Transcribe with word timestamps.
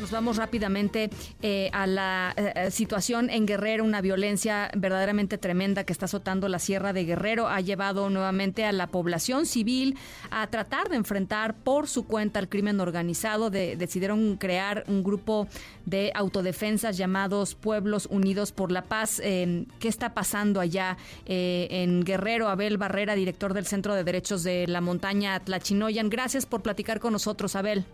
Nos 0.00 0.10
vamos 0.12 0.38
rápidamente 0.38 1.10
eh, 1.42 1.68
a 1.74 1.86
la 1.86 2.32
eh, 2.34 2.52
eh, 2.54 2.70
situación 2.70 3.28
en 3.28 3.44
Guerrero, 3.44 3.84
una 3.84 4.00
violencia 4.00 4.70
verdaderamente 4.74 5.36
tremenda 5.36 5.84
que 5.84 5.92
está 5.92 6.06
azotando 6.06 6.48
la 6.48 6.58
Sierra 6.58 6.94
de 6.94 7.04
Guerrero. 7.04 7.48
Ha 7.48 7.60
llevado 7.60 8.08
nuevamente 8.08 8.64
a 8.64 8.72
la 8.72 8.86
población 8.86 9.44
civil 9.44 9.98
a 10.30 10.46
tratar 10.46 10.88
de 10.88 10.96
enfrentar 10.96 11.54
por 11.54 11.86
su 11.86 12.06
cuenta 12.06 12.40
el 12.40 12.48
crimen 12.48 12.80
organizado. 12.80 13.50
decidieron 13.50 14.36
crear 14.38 14.84
un 14.88 15.04
grupo 15.04 15.48
de 15.84 16.12
autodefensas 16.14 16.96
llamados 16.96 17.54
Pueblos 17.54 18.06
Unidos 18.06 18.52
por 18.52 18.72
la 18.72 18.82
Paz. 18.82 19.20
¿Qué 19.20 19.66
está 19.82 20.14
pasando 20.14 20.60
allá 20.60 20.96
en 21.26 22.04
Guerrero? 22.04 22.48
Abel 22.48 22.78
Barrera, 22.78 23.14
director 23.14 23.52
del 23.52 23.66
Centro 23.66 23.94
de 23.94 24.04
Derechos 24.04 24.44
de 24.44 24.66
la 24.66 24.80
Montaña 24.80 25.38
Tlachinoyan. 25.40 26.08
Gracias 26.08 26.46
por 26.46 26.62
platicar 26.62 27.00
con 27.00 27.12
nosotros, 27.12 27.54
Abel. 27.54 27.84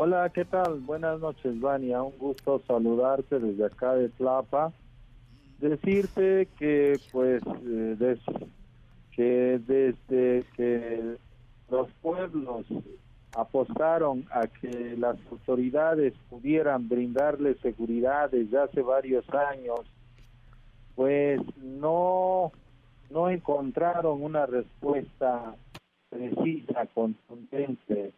Hola, 0.00 0.30
¿qué 0.32 0.44
tal? 0.44 0.78
Buenas 0.78 1.18
noches, 1.18 1.58
Vania. 1.58 2.04
Un 2.04 2.16
gusto 2.18 2.62
saludarte 2.68 3.40
desde 3.40 3.66
acá 3.66 3.94
de 3.94 4.08
Tlapa. 4.10 4.72
Decirte 5.58 6.46
que, 6.56 7.00
pues, 7.10 7.42
eh, 7.66 8.16
que 9.10 9.60
desde 9.66 10.44
que 10.54 11.16
los 11.68 11.90
pueblos 12.00 12.64
apostaron 13.36 14.24
a 14.30 14.46
que 14.46 14.94
las 14.96 15.16
autoridades 15.32 16.14
pudieran 16.30 16.88
brindarles 16.88 17.58
seguridad 17.58 18.30
desde 18.30 18.56
hace 18.56 18.82
varios 18.82 19.28
años, 19.30 19.80
pues 20.94 21.40
no, 21.56 22.52
no 23.10 23.30
encontraron 23.30 24.22
una 24.22 24.46
respuesta 24.46 25.56
precisa, 26.08 26.86
contundente 26.94 28.12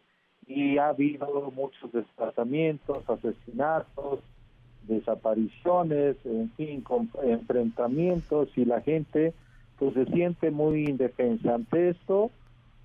y 0.47 0.77
ha 0.77 0.89
habido 0.89 1.51
muchos 1.55 1.91
desplazamientos, 1.91 3.09
asesinatos, 3.09 4.19
desapariciones, 4.87 6.17
en 6.25 6.51
fin, 6.57 6.83
enfrentamientos 7.23 8.49
y 8.55 8.65
la 8.65 8.81
gente 8.81 9.33
pues 9.77 9.93
se 9.93 10.05
siente 10.05 10.51
muy 10.51 10.85
indefensa. 10.85 11.55
Ante 11.55 11.89
esto, 11.89 12.29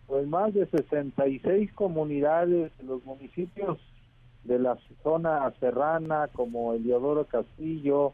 pues 0.07 0.27
más 0.27 0.55
de 0.55 0.67
66 0.67 1.73
comunidades 1.73 2.73
en 2.79 2.87
los 2.87 3.05
municipios 3.05 3.79
de 4.45 4.59
la 4.59 4.79
zona 5.03 5.53
serrana 5.59 6.29
como 6.29 6.73
Eliodoro 6.73 7.25
Castillo 7.25 8.13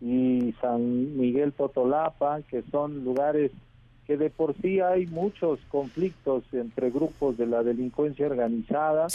y 0.00 0.54
San 0.60 1.16
Miguel 1.16 1.52
Totolapa, 1.52 2.42
que 2.42 2.62
son 2.70 3.04
lugares 3.04 3.52
que 4.10 4.16
de 4.16 4.28
por 4.28 4.56
sí 4.60 4.80
hay 4.80 5.06
muchos 5.06 5.60
conflictos 5.68 6.42
entre 6.50 6.90
grupos 6.90 7.38
de 7.38 7.46
la 7.46 7.62
delincuencia 7.62 8.26
organizada, 8.26 9.06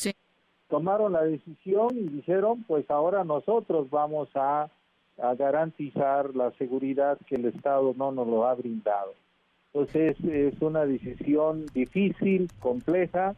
tomaron 0.69 1.11
la 1.11 1.23
decisión 1.23 1.89
y 1.97 2.03
dijeron, 2.03 2.63
pues 2.65 2.89
ahora 2.89 3.25
nosotros 3.25 3.89
vamos 3.89 4.29
a, 4.35 4.69
garantizar 5.37 6.33
la 6.33 6.52
seguridad 6.52 7.17
que 7.27 7.35
el 7.35 7.43
Estado 7.43 7.93
no 7.97 8.13
nos 8.13 8.25
lo 8.25 8.47
ha 8.47 8.53
brindado. 8.55 9.13
Entonces 9.73 10.15
es 10.23 10.61
una 10.61 10.85
decisión 10.85 11.65
difícil, 11.73 12.49
compleja, 12.61 13.35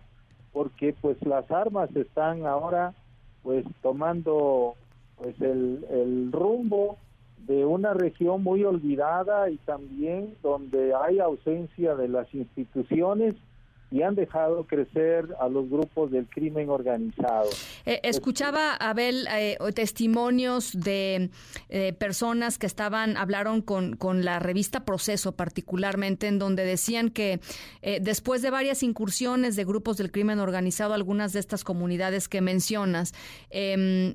porque 0.53 0.94
pues 1.02 1.17
las 1.25 1.49
armas 1.49 1.89
están 1.95 2.45
ahora 2.45 2.94
pues 3.42 3.66
tomando 3.81 4.75
pues 5.17 5.42
el, 5.42 5.83
el 5.89 6.31
rumbo 6.31 6.99
de 7.45 7.66
una 7.66 7.93
región 7.93 8.43
muy 8.43 8.63
olvidada 8.63 9.49
y 9.49 9.57
también 9.57 10.35
donde 10.41 10.93
hay 10.93 11.19
ausencia 11.19 11.95
de 11.95 12.07
las 12.07 12.33
instituciones 12.33 13.35
y 13.89 14.02
han 14.02 14.16
dejado 14.16 14.66
crecer 14.66 15.27
a 15.39 15.47
los 15.47 15.69
grupos 15.69 16.11
del 16.11 16.27
crimen 16.27 16.69
organizado. 16.69 17.49
Eh, 17.85 18.02
escuchaba, 18.03 18.73
Abel, 18.75 19.27
eh, 19.31 19.57
testimonios 19.73 20.77
de 20.77 21.30
eh, 21.70 21.93
personas 21.93 22.58
que 22.58 22.65
estaban, 22.65 23.15
hablaron 23.15 23.61
con, 23.61 23.95
con 23.95 24.26
la 24.26 24.39
revista 24.39 24.83
Proceso 24.83 25.31
particularmente, 25.33 26.27
en 26.27 26.39
donde 26.39 26.65
decían 26.65 27.09
que 27.09 27.39
después 28.02 28.42
de 28.42 28.49
varias 28.49 28.83
incursiones 28.83 29.55
de 29.55 29.64
grupos 29.64 29.97
del 29.97 30.11
crimen 30.11 30.39
organizado, 30.39 30.93
algunas 30.93 31.33
de 31.33 31.39
estas 31.39 31.64
comunidades 31.64 32.27
que 32.27 32.42
mencionas, 32.42 33.14
em, 33.49 34.14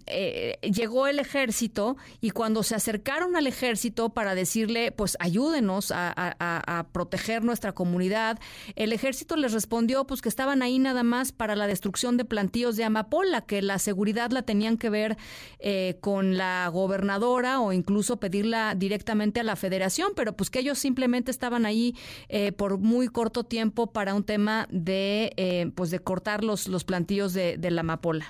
llegó 0.60 1.06
el 1.06 1.18
ejército 1.18 1.96
y 2.20 2.30
cuando 2.30 2.62
se 2.62 2.74
acercaron 2.74 3.36
al 3.36 3.46
ejército 3.46 4.10
para 4.10 4.34
decirle, 4.34 4.92
pues 4.92 5.16
ayúdenos 5.20 5.90
a, 5.92 6.12
a 6.38 6.86
proteger 6.92 7.44
nuestra 7.44 7.72
comunidad, 7.72 8.38
el 8.76 8.92
ejército 8.92 9.36
les 9.36 9.52
respondió 9.62 10.04
pues 10.08 10.20
que 10.22 10.28
estaban 10.28 10.60
ahí 10.60 10.80
nada 10.80 11.04
más 11.04 11.30
para 11.30 11.54
la 11.54 11.68
destrucción 11.68 12.16
de 12.16 12.24
plantíos 12.24 12.76
de 12.76 12.82
amapola, 12.82 13.42
que 13.42 13.62
la 13.62 13.78
seguridad 13.78 14.32
la 14.32 14.42
tenían 14.42 14.76
que 14.76 14.90
ver 14.90 15.16
eh, 15.60 15.98
con 16.00 16.36
la 16.36 16.68
gobernadora 16.68 17.60
o 17.60 17.72
incluso 17.72 18.18
pedirla 18.18 18.74
directamente 18.74 19.38
a 19.38 19.44
la 19.44 19.54
federación, 19.54 20.14
pero 20.16 20.32
pues 20.32 20.50
que 20.50 20.58
ellos 20.58 20.78
simplemente 20.80 21.30
estaban 21.30 21.64
ahí 21.64 21.94
eh, 22.28 22.50
por 22.50 22.78
muy 22.78 23.06
corto 23.06 23.44
tiempo 23.44 23.92
para 23.92 24.14
un 24.14 24.24
tema 24.24 24.66
de 24.68 25.30
eh, 25.36 25.70
pues 25.76 25.92
de 25.92 26.00
cortar 26.00 26.42
los, 26.42 26.66
los 26.66 26.82
plantíos 26.82 27.32
de, 27.32 27.56
de 27.56 27.70
la 27.70 27.82
amapola. 27.82 28.24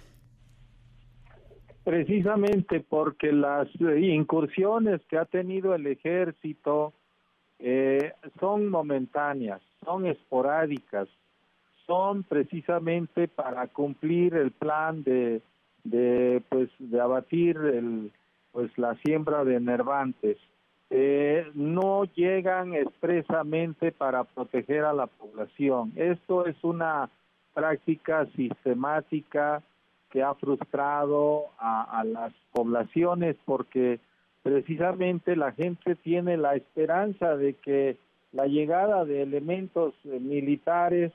Precisamente 1.82 2.80
porque 2.80 3.32
las 3.32 3.68
incursiones 3.80 5.00
que 5.08 5.16
ha 5.16 5.24
tenido 5.24 5.74
el 5.74 5.86
ejército 5.86 6.92
son 8.40 8.68
momentáneas, 8.68 9.62
son 9.84 10.06
esporádicas, 10.06 11.08
son 11.86 12.22
precisamente 12.22 13.28
para 13.28 13.66
cumplir 13.68 14.34
el 14.34 14.50
plan 14.50 15.02
de, 15.02 15.42
de 15.84 16.42
pues 16.48 16.70
de 16.78 17.00
abatir 17.00 17.56
el 17.56 18.12
pues 18.52 18.76
la 18.76 18.94
siembra 18.96 19.44
de 19.44 19.60
nervantes 19.60 20.36
eh, 20.94 21.50
no 21.54 22.04
llegan 22.04 22.74
expresamente 22.74 23.92
para 23.92 24.24
proteger 24.24 24.84
a 24.84 24.92
la 24.92 25.06
población. 25.06 25.90
Esto 25.96 26.44
es 26.44 26.62
una 26.62 27.08
práctica 27.54 28.26
sistemática 28.36 29.62
que 30.10 30.22
ha 30.22 30.34
frustrado 30.34 31.46
a, 31.58 32.04
las 32.04 32.34
poblaciones 32.52 33.36
porque 33.46 34.00
precisamente 34.42 35.34
la 35.34 35.52
gente 35.52 35.94
tiene 35.94 36.36
la 36.36 36.56
esperanza 36.56 37.38
de 37.38 37.54
que 37.54 37.96
la 38.32 38.46
llegada 38.46 39.06
de 39.06 39.22
elementos 39.22 39.94
militares 40.04 41.10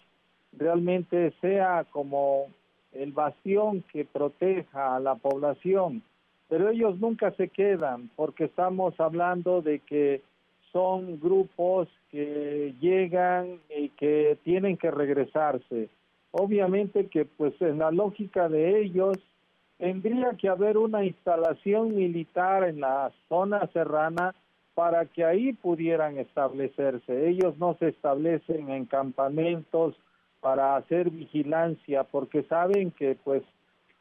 realmente 0.58 1.34
sea 1.42 1.86
como 1.92 2.48
el 2.94 3.12
bastión 3.12 3.84
que 3.92 4.06
proteja 4.06 4.96
a 4.96 5.00
la 5.00 5.16
población, 5.16 6.02
pero 6.50 6.70
ellos 6.70 7.00
nunca 7.00 7.32
se 7.32 7.50
quedan 7.50 8.10
porque 8.16 8.46
estamos 8.46 9.00
hablando 9.00 9.62
de 9.62 9.80
que 9.80 10.22
son 10.72 11.20
grupos 11.20 11.88
que 12.10 12.74
llegan 12.80 13.60
y 13.76 13.90
que 13.90 14.38
tienen 14.44 14.78
que 14.78 14.92
regresarse. 14.92 15.90
Obviamente 16.32 17.08
que 17.08 17.26
pues 17.26 17.54
en 17.62 17.80
la 17.80 17.92
lógica 17.92 18.50
de 18.50 18.82
ellos 18.82 19.18
tendría 19.78 20.32
que 20.38 20.50
haber 20.50 20.78
una 20.78 21.04
instalación 21.04 21.96
militar 21.96 22.64
en 22.64 22.82
la 22.82 23.12
zona 23.30 23.68
serrana 23.74 24.34
para 24.74 25.06
que 25.06 25.24
ahí 25.24 25.54
pudieran 25.54 26.18
establecerse. 26.18 27.30
Ellos 27.30 27.58
no 27.58 27.76
se 27.80 27.90
establecen 27.90 28.70
en 28.70 28.86
campamentos 28.86 29.96
para 30.40 30.76
hacer 30.76 31.10
vigilancia 31.10 32.04
porque 32.04 32.44
saben 32.44 32.92
que 32.92 33.18
pues 33.24 33.44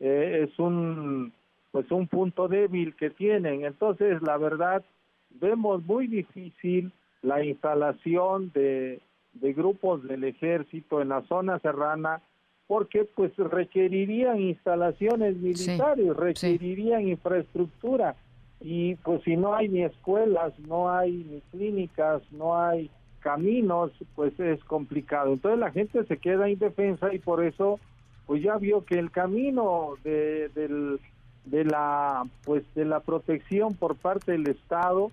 eh, 0.00 0.46
es 0.46 0.58
un 0.58 1.32
pues 1.70 1.90
un 1.90 2.06
punto 2.06 2.48
débil 2.48 2.94
que 2.96 3.10
tienen. 3.10 3.64
Entonces 3.64 4.22
la 4.22 4.38
verdad 4.38 4.84
vemos 5.30 5.84
muy 5.84 6.06
difícil 6.06 6.92
la 7.22 7.44
instalación 7.44 8.50
de, 8.54 9.00
de 9.34 9.52
grupos 9.52 10.02
del 10.04 10.24
ejército 10.24 11.02
en 11.02 11.10
la 11.10 11.22
zona 11.22 11.58
serrana 11.58 12.22
porque 12.66 13.04
pues 13.04 13.36
requerirían 13.36 14.40
instalaciones 14.40 15.36
militares, 15.36 16.16
requerirían 16.16 17.08
infraestructura. 17.08 18.16
Y 18.60 18.96
pues 18.96 19.22
si 19.22 19.36
no 19.36 19.54
hay 19.54 19.68
ni 19.68 19.82
escuelas, 19.82 20.58
no 20.60 20.90
hay 20.90 21.12
ni 21.12 21.40
clínicas, 21.52 22.22
no 22.32 22.58
hay 22.58 22.90
caminos, 23.26 23.90
pues 24.14 24.38
es 24.38 24.62
complicado. 24.62 25.32
Entonces 25.32 25.58
la 25.58 25.72
gente 25.72 26.04
se 26.04 26.16
queda 26.16 26.48
indefensa 26.48 27.12
y 27.12 27.18
por 27.18 27.44
eso 27.44 27.80
pues 28.24 28.40
ya 28.40 28.56
vio 28.56 28.84
que 28.84 29.00
el 29.00 29.10
camino 29.10 29.94
de, 30.04 30.48
del, 30.54 31.00
de 31.44 31.64
la 31.64 32.22
pues 32.44 32.62
de 32.76 32.84
la 32.84 33.00
protección 33.00 33.74
por 33.74 33.96
parte 33.96 34.30
del 34.30 34.46
Estado 34.46 35.10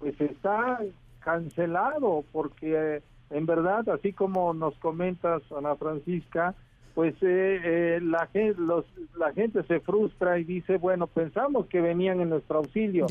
pues 0.00 0.20
está 0.20 0.80
cancelado 1.20 2.24
porque 2.32 2.96
eh, 2.96 3.02
en 3.30 3.46
verdad 3.46 3.88
así 3.90 4.12
como 4.12 4.54
nos 4.54 4.74
comentas 4.78 5.40
Ana 5.56 5.76
Francisca 5.76 6.56
pues 6.96 7.14
eh, 7.22 7.60
eh, 7.64 8.00
la 8.02 8.26
gente 8.26 8.60
los 8.60 8.84
la 9.16 9.32
gente 9.32 9.62
se 9.68 9.78
frustra 9.78 10.40
y 10.40 10.44
dice 10.44 10.78
bueno 10.78 11.06
pensamos 11.06 11.66
que 11.66 11.80
venían 11.80 12.20
en 12.20 12.30
nuestro 12.30 12.58
auxilio 12.58 13.06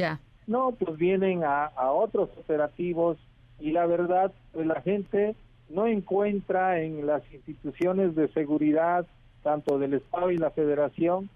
no 0.46 0.72
pues 0.78 0.98
vienen 0.98 1.46
a, 1.46 1.68
a 1.68 1.92
otros 1.92 2.30
operativos 2.38 3.18
y 3.62 3.72
la 3.72 3.86
verdad 3.86 4.32
pues 4.52 4.66
la 4.68 4.82
gente 4.82 5.36
no 5.70 5.88
encuentra 5.88 6.82
en 6.82 7.06
las 7.06 7.24
instituciones 7.34 8.16
de 8.16 8.28
seguridad, 8.30 9.06
tanto 9.44 9.80
del 9.80 9.94
Estado 9.96 10.32
y 10.32 10.38
la 10.38 10.52
Federación, 10.52 11.30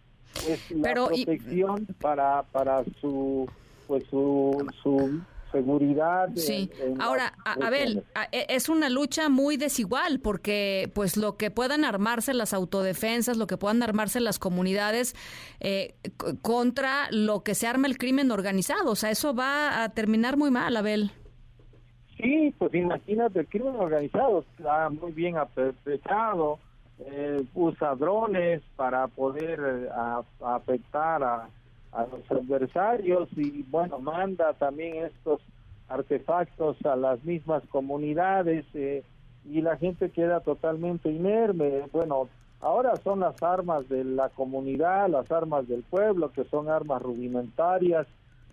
es 0.47 0.71
la 0.71 0.93
protección 0.93 1.87
para, 2.01 2.43
para 2.51 2.83
su, 2.99 3.49
pues 3.87 4.03
su, 4.09 4.67
su 4.83 5.21
seguridad. 5.51 6.29
Sí. 6.35 6.69
Ahora, 6.99 7.33
Abel, 7.45 8.03
e, 8.31 8.45
es 8.49 8.67
una 8.67 8.89
lucha 8.89 9.29
muy 9.29 9.55
desigual 9.55 10.19
porque, 10.19 10.91
pues, 10.93 11.15
lo 11.15 11.37
que 11.37 11.51
puedan 11.51 11.85
armarse 11.85 12.33
las 12.33 12.53
autodefensas, 12.53 13.37
lo 13.37 13.47
que 13.47 13.55
puedan 13.55 13.81
armarse 13.81 14.19
las 14.19 14.37
comunidades 14.37 15.15
eh, 15.61 15.95
contra 16.41 17.07
lo 17.11 17.43
que 17.43 17.55
se 17.55 17.67
arma 17.67 17.87
el 17.87 17.97
crimen 17.97 18.31
organizado, 18.31 18.91
o 18.91 18.95
sea, 18.95 19.11
eso 19.11 19.33
va 19.33 19.83
a 19.83 19.89
terminar 19.89 20.35
muy 20.35 20.51
mal, 20.51 20.75
Abel. 20.75 21.11
Sí, 22.17 22.53
pues 22.57 22.73
imagínate, 22.73 23.41
el 23.41 23.47
crimen 23.47 23.75
organizado 23.75 24.45
está 24.57 24.89
muy 24.89 25.11
bien 25.11 25.37
aperfechado, 25.37 26.59
eh, 26.99 27.43
usa 27.53 27.95
drones 27.95 28.61
para 28.77 29.07
poder 29.07 29.59
eh, 29.59 29.89
afectar 30.41 31.23
a, 31.23 31.49
a 31.91 32.05
los 32.07 32.31
adversarios 32.31 33.27
y 33.35 33.63
bueno, 33.63 33.99
manda 33.99 34.53
también 34.53 35.05
estos 35.05 35.41
artefactos 35.89 36.77
a 36.85 36.95
las 36.95 37.23
mismas 37.23 37.63
comunidades 37.69 38.65
eh, 38.73 39.03
y 39.43 39.61
la 39.61 39.77
gente 39.77 40.09
queda 40.09 40.39
totalmente 40.39 41.11
inerme. 41.11 41.83
Bueno, 41.91 42.29
ahora 42.61 42.95
son 43.03 43.19
las 43.19 43.41
armas 43.43 43.87
de 43.89 44.03
la 44.03 44.29
comunidad, 44.29 45.09
las 45.09 45.29
armas 45.31 45.67
del 45.67 45.83
pueblo, 45.83 46.31
que 46.31 46.45
son 46.45 46.69
armas 46.69 47.01
rudimentarias 47.01 48.07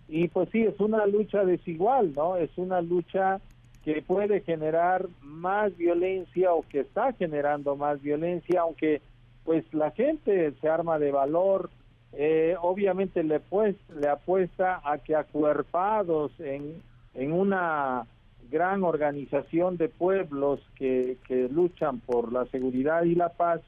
y 0.07 0.27
pues 0.27 0.49
sí, 0.51 0.63
es 0.63 0.79
una 0.79 1.05
lucha 1.05 1.45
desigual, 1.45 2.13
¿no? 2.13 2.35
Es 2.35 2.51
una 2.57 2.81
lucha 2.81 3.39
que 3.83 4.01
puede 4.01 4.41
generar 4.41 5.07
más 5.21 5.75
violencia 5.77 6.53
o 6.53 6.63
que 6.67 6.81
está 6.81 7.13
generando 7.13 7.75
más 7.75 8.01
violencia, 8.01 8.61
aunque 8.61 9.01
pues 9.43 9.65
la 9.73 9.91
gente 9.91 10.53
se 10.61 10.69
arma 10.69 10.99
de 10.99 11.11
valor, 11.11 11.69
eh, 12.13 12.55
obviamente 12.61 13.23
le, 13.23 13.39
pues, 13.39 13.75
le 13.93 14.07
apuesta 14.07 14.81
a 14.85 14.99
que 14.99 15.15
acuerpados 15.15 16.31
en, 16.39 16.81
en 17.13 17.33
una 17.33 18.05
gran 18.49 18.83
organización 18.83 19.77
de 19.77 19.89
pueblos 19.89 20.61
que, 20.75 21.17
que 21.27 21.49
luchan 21.49 21.99
por 21.99 22.31
la 22.31 22.45
seguridad 22.45 23.03
y 23.03 23.15
la 23.15 23.29
paz 23.29 23.61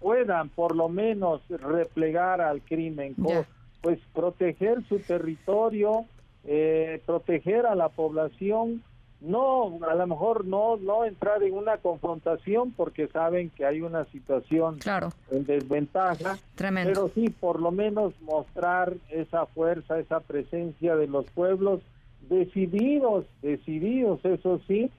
puedan 0.00 0.50
por 0.50 0.76
lo 0.76 0.90
menos 0.90 1.40
replegar 1.48 2.42
al 2.42 2.60
crimen, 2.60 3.14
pues 3.80 3.98
proteger 4.12 4.82
su 4.88 4.98
territorio, 4.98 6.04
eh, 6.44 7.00
proteger 7.06 7.64
a 7.64 7.74
la 7.74 7.88
población 7.88 8.82
no, 9.24 9.78
a 9.88 9.94
lo 9.94 10.06
mejor 10.06 10.44
no, 10.44 10.76
no 10.76 11.04
entrar 11.04 11.42
en 11.42 11.54
una 11.54 11.78
confrontación 11.78 12.72
porque 12.72 13.08
saben 13.08 13.50
que 13.50 13.64
hay 13.64 13.80
una 13.80 14.04
situación 14.06 14.78
en 15.30 15.46
desventaja, 15.46 16.38
pero 16.56 17.10
sí 17.14 17.30
por 17.30 17.60
lo 17.60 17.70
menos 17.70 18.12
mostrar 18.20 18.94
esa 19.10 19.46
fuerza, 19.46 19.98
esa 19.98 20.20
presencia 20.20 20.96
de 20.96 21.06
los 21.06 21.24
pueblos 21.30 21.80
decididos, 22.28 23.26
decididos, 23.42 24.24
eso 24.24 24.60
sí, 24.66 24.90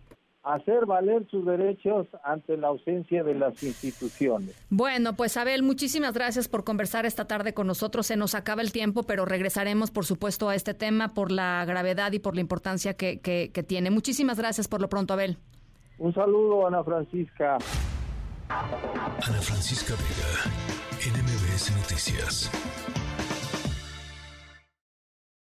hacer 0.46 0.86
valer 0.86 1.28
sus 1.30 1.46
derechos 1.46 2.08
ante 2.24 2.56
la 2.56 2.68
ausencia 2.68 3.24
de 3.24 3.34
las 3.34 3.62
instituciones. 3.64 4.56
Bueno, 4.70 5.16
pues 5.16 5.36
Abel, 5.38 5.64
muchísimas 5.64 6.14
gracias 6.14 6.48
por 6.48 6.64
conversar 6.64 7.06
esta 7.06 7.26
tarde 7.26 7.54
con 7.54 7.68
nosotros. 7.68 8.06
Se 8.06 8.16
nos 8.16 8.36
acaba 8.36 8.62
el 8.62 8.72
tiempo, 8.72 9.04
pero 9.04 9.26
regresaremos, 9.26 9.90
por 9.92 10.06
supuesto, 10.06 10.48
a 10.48 10.56
este 10.56 10.74
tema 10.74 11.14
por 11.14 11.32
la 11.32 11.66
gravedad 11.66 12.12
y 12.12 12.20
por 12.20 12.36
la 12.36 12.42
importancia 12.42 12.94
que, 12.94 13.20
que, 13.20 13.52
que 13.52 13.64
tiene. 13.64 13.90
Muchísimas 13.90 14.38
gracias 14.38 14.68
por 14.68 14.82
lo 14.82 14.88
pronto, 14.88 15.14
Abel. 15.14 15.38
Un 15.98 16.14
saludo, 16.14 16.68
Ana 16.68 16.84
Francisca. 16.84 17.58
Ana 18.50 19.42
Francisca 19.42 19.94
Vega, 19.96 20.52
NMBS 21.02 21.76
Noticias. 21.76 23.05